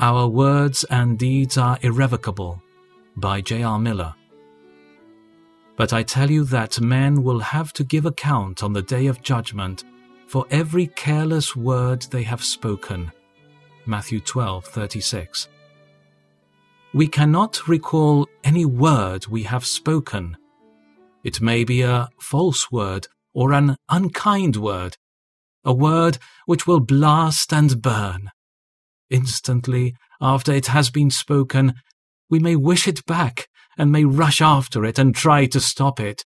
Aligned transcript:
Our 0.00 0.28
words 0.28 0.84
and 0.84 1.18
deeds 1.18 1.58
are 1.58 1.76
irrevocable. 1.82 2.62
By 3.16 3.40
J.R. 3.40 3.80
Miller. 3.80 4.14
But 5.76 5.92
I 5.92 6.04
tell 6.04 6.30
you 6.30 6.44
that 6.44 6.80
men 6.80 7.24
will 7.24 7.40
have 7.40 7.72
to 7.72 7.82
give 7.82 8.06
account 8.06 8.62
on 8.62 8.72
the 8.72 8.82
day 8.82 9.08
of 9.08 9.22
judgment 9.22 9.82
for 10.28 10.46
every 10.52 10.86
careless 10.86 11.56
word 11.56 12.02
they 12.02 12.22
have 12.22 12.44
spoken. 12.44 13.10
Matthew 13.86 14.20
12:36. 14.20 15.48
We 16.94 17.08
cannot 17.08 17.66
recall 17.66 18.28
any 18.44 18.64
word 18.64 19.26
we 19.26 19.42
have 19.44 19.66
spoken. 19.66 20.36
It 21.24 21.40
may 21.40 21.64
be 21.64 21.82
a 21.82 22.08
false 22.20 22.70
word 22.70 23.08
or 23.34 23.52
an 23.52 23.76
unkind 23.88 24.56
word, 24.56 24.96
a 25.64 25.72
word 25.72 26.18
which 26.46 26.68
will 26.68 26.80
blast 26.80 27.52
and 27.52 27.82
burn. 27.82 28.30
Instantly 29.10 29.94
after 30.20 30.52
it 30.52 30.66
has 30.66 30.90
been 30.90 31.10
spoken, 31.10 31.74
we 32.30 32.38
may 32.38 32.56
wish 32.56 32.86
it 32.86 33.04
back 33.06 33.48
and 33.76 33.92
may 33.92 34.04
rush 34.04 34.40
after 34.40 34.84
it 34.84 34.98
and 34.98 35.14
try 35.14 35.46
to 35.46 35.60
stop 35.60 36.00
it. 36.00 36.24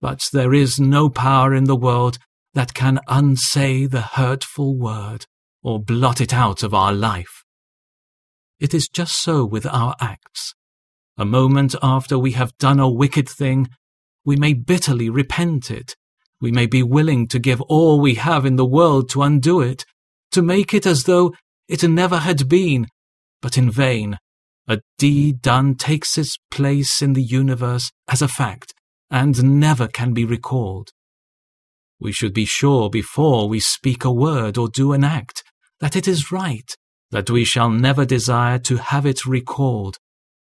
But 0.00 0.20
there 0.32 0.52
is 0.52 0.80
no 0.80 1.08
power 1.08 1.54
in 1.54 1.64
the 1.64 1.76
world 1.76 2.18
that 2.54 2.74
can 2.74 3.00
unsay 3.06 3.86
the 3.86 4.00
hurtful 4.00 4.76
word 4.76 5.26
or 5.62 5.78
blot 5.78 6.20
it 6.20 6.34
out 6.34 6.62
of 6.62 6.74
our 6.74 6.92
life. 6.92 7.44
It 8.58 8.74
is 8.74 8.88
just 8.88 9.22
so 9.22 9.44
with 9.44 9.66
our 9.66 9.94
acts. 10.00 10.54
A 11.16 11.24
moment 11.24 11.74
after 11.82 12.18
we 12.18 12.32
have 12.32 12.56
done 12.58 12.80
a 12.80 12.90
wicked 12.90 13.28
thing, 13.28 13.68
we 14.24 14.36
may 14.36 14.52
bitterly 14.52 15.08
repent 15.08 15.70
it. 15.70 15.96
We 16.40 16.50
may 16.50 16.66
be 16.66 16.82
willing 16.82 17.28
to 17.28 17.38
give 17.38 17.60
all 17.62 18.00
we 18.00 18.14
have 18.14 18.44
in 18.44 18.56
the 18.56 18.66
world 18.66 19.10
to 19.10 19.22
undo 19.22 19.60
it, 19.60 19.84
to 20.32 20.42
make 20.42 20.72
it 20.74 20.86
as 20.86 21.04
though 21.04 21.34
it 21.70 21.84
never 21.84 22.18
had 22.18 22.48
been, 22.48 22.88
but 23.40 23.56
in 23.56 23.70
vain. 23.70 24.18
A 24.66 24.80
deed 24.98 25.40
done 25.40 25.76
takes 25.76 26.18
its 26.18 26.36
place 26.50 27.00
in 27.00 27.12
the 27.12 27.22
universe 27.22 27.90
as 28.08 28.20
a 28.20 28.28
fact 28.28 28.74
and 29.08 29.60
never 29.60 29.86
can 29.86 30.12
be 30.12 30.24
recalled. 30.24 30.90
We 32.00 32.12
should 32.12 32.34
be 32.34 32.44
sure 32.44 32.90
before 32.90 33.48
we 33.48 33.60
speak 33.60 34.04
a 34.04 34.12
word 34.12 34.58
or 34.58 34.68
do 34.68 34.92
an 34.92 35.04
act 35.04 35.44
that 35.78 35.94
it 35.94 36.08
is 36.08 36.32
right, 36.32 36.68
that 37.10 37.30
we 37.30 37.44
shall 37.44 37.70
never 37.70 38.04
desire 38.04 38.58
to 38.60 38.76
have 38.76 39.06
it 39.06 39.24
recalled. 39.24 39.96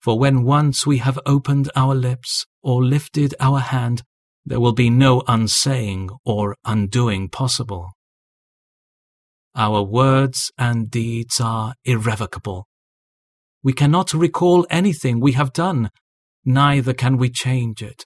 For 0.00 0.18
when 0.18 0.44
once 0.44 0.86
we 0.86 0.98
have 0.98 1.18
opened 1.26 1.68
our 1.74 1.94
lips 1.94 2.46
or 2.62 2.84
lifted 2.84 3.34
our 3.40 3.58
hand, 3.58 4.02
there 4.46 4.60
will 4.60 4.72
be 4.72 4.88
no 4.88 5.22
unsaying 5.26 6.10
or 6.24 6.54
undoing 6.64 7.28
possible. 7.28 7.90
Our 9.58 9.82
words 9.82 10.52
and 10.56 10.88
deeds 10.88 11.40
are 11.40 11.74
irrevocable. 11.84 12.68
We 13.64 13.72
cannot 13.72 14.14
recall 14.14 14.64
anything 14.70 15.18
we 15.18 15.32
have 15.32 15.52
done, 15.52 15.90
neither 16.44 16.94
can 16.94 17.16
we 17.16 17.28
change 17.28 17.82
it. 17.82 18.04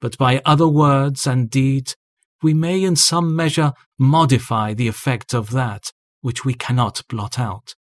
But 0.00 0.16
by 0.16 0.40
other 0.46 0.66
words 0.66 1.26
and 1.26 1.50
deeds, 1.50 1.94
we 2.42 2.54
may 2.54 2.82
in 2.82 2.96
some 2.96 3.36
measure 3.36 3.74
modify 3.98 4.72
the 4.72 4.88
effect 4.88 5.34
of 5.34 5.50
that 5.50 5.92
which 6.22 6.46
we 6.46 6.54
cannot 6.54 7.02
blot 7.10 7.38
out. 7.38 7.74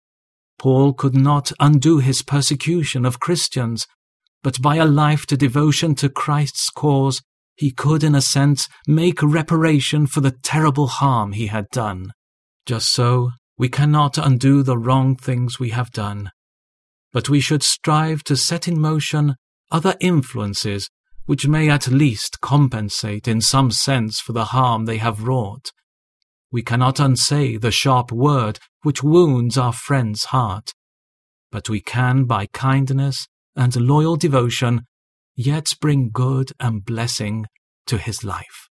Paul 0.58 0.92
could 0.92 1.14
not 1.14 1.52
undo 1.60 1.98
his 1.98 2.22
persecution 2.22 3.06
of 3.06 3.20
Christians, 3.20 3.86
but 4.42 4.60
by 4.60 4.76
a 4.76 4.84
life 4.84 5.26
to 5.26 5.36
devotion 5.36 5.94
to 5.96 6.08
Christ's 6.08 6.70
cause, 6.70 7.22
he 7.54 7.70
could 7.70 8.02
in 8.02 8.16
a 8.16 8.20
sense 8.20 8.66
make 8.88 9.22
reparation 9.22 10.08
for 10.08 10.20
the 10.20 10.36
terrible 10.42 10.88
harm 10.88 11.32
he 11.32 11.46
had 11.46 11.68
done. 11.70 12.12
Just 12.66 12.92
so, 12.92 13.30
we 13.56 13.68
cannot 13.68 14.18
undo 14.18 14.62
the 14.62 14.76
wrong 14.76 15.14
things 15.14 15.58
we 15.58 15.70
have 15.70 15.92
done, 15.92 16.30
but 17.12 17.30
we 17.30 17.40
should 17.40 17.62
strive 17.62 18.24
to 18.24 18.36
set 18.36 18.66
in 18.66 18.80
motion 18.80 19.36
other 19.70 19.94
influences 20.00 20.90
which 21.26 21.46
may 21.46 21.68
at 21.68 21.88
least 21.88 22.40
compensate 22.40 23.26
in 23.26 23.40
some 23.40 23.70
sense 23.70 24.20
for 24.20 24.32
the 24.32 24.46
harm 24.46 24.84
they 24.84 24.98
have 24.98 25.24
wrought. 25.24 25.70
We 26.52 26.62
cannot 26.62 27.00
unsay 27.00 27.56
the 27.56 27.70
sharp 27.70 28.12
word 28.12 28.58
which 28.82 29.02
wounds 29.02 29.56
our 29.56 29.72
friend's 29.72 30.26
heart, 30.26 30.72
but 31.50 31.68
we 31.68 31.80
can, 31.80 32.24
by 32.24 32.46
kindness 32.46 33.26
and 33.56 33.74
loyal 33.76 34.16
devotion, 34.16 34.82
yet 35.34 35.66
bring 35.80 36.10
good 36.12 36.52
and 36.60 36.84
blessing 36.84 37.46
to 37.86 37.98
his 37.98 38.22
life. 38.22 38.68